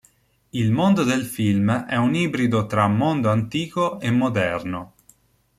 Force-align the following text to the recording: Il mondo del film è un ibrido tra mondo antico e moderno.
Il 0.51 0.71
mondo 0.71 1.03
del 1.03 1.25
film 1.25 1.85
è 1.85 1.95
un 1.95 2.15
ibrido 2.15 2.65
tra 2.65 2.87
mondo 2.87 3.29
antico 3.29 3.99
e 3.99 4.09
moderno. 4.09 4.93